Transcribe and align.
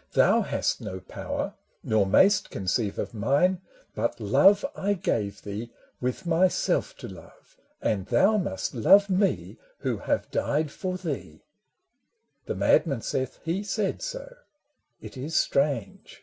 "Thou 0.12 0.42
hast 0.42 0.80
no 0.80 1.00
power 1.00 1.54
nor 1.82 2.06
mayst 2.06 2.50
conceive 2.50 3.00
of 3.00 3.12
mine," 3.12 3.60
But 3.96 4.20
love 4.20 4.64
I 4.76 4.94
gave 4.94 5.42
thee, 5.42 5.72
with 6.00 6.24
myself 6.24 6.96
to 6.98 7.08
love" 7.08 7.56
And 7.92 8.06
thou 8.06 8.36
must 8.36 8.74
love 8.76 9.10
me 9.10 9.58
who 9.78 9.98
have 9.98 10.30
died 10.30 10.70
for 10.70 10.96
thee!" 10.96 11.42
The 12.46 12.54
madman 12.54 13.02
saith 13.02 13.40
He 13.44 13.64
said 13.64 14.02
so: 14.02 14.36
it 15.00 15.16
is 15.16 15.34
strange. 15.34 16.22